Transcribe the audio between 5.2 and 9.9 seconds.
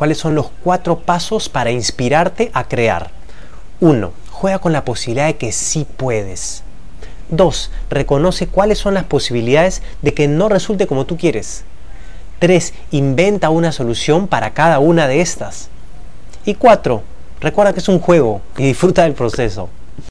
de que sí puedes. 2. Reconoce cuáles son las posibilidades